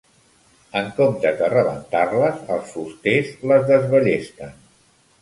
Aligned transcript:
En 0.79 0.89
comptes 0.99 1.37
de 1.43 1.51
rebentar-les, 1.53 2.41
els 2.57 2.75
fusters 2.79 3.33
les 3.53 3.71
desballesten. 3.73 4.61